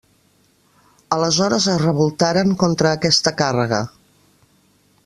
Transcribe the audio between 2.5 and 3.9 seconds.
contra aquesta càrrega.